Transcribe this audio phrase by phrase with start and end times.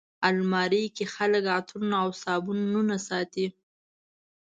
[0.27, 3.47] الماري کې خلک عطرونه او صابونونه ساتي